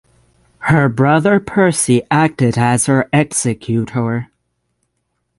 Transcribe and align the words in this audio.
Her 0.61 0.89
brother 0.89 1.39
Percy 1.39 2.01
acted 2.09 2.57
as 2.57 2.87
her 2.87 3.07
executor. 3.13 4.31